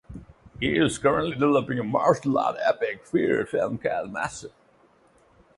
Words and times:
He 0.59 0.79
is 0.79 0.97
currently 0.97 1.33
developing 1.33 1.77
a 1.77 1.83
martial 1.83 2.39
arts 2.39 2.59
epic 2.65 3.01
period 3.11 3.49
film 3.49 3.77
called 3.77 4.11
"Master". 4.11 4.49